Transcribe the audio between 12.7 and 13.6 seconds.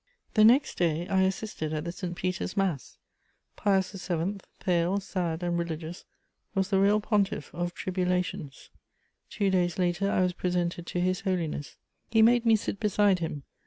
beside him.